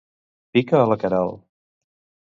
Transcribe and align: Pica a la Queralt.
Pica 0.57 0.79
a 0.79 0.87
la 0.93 0.97
Queralt. 1.05 1.39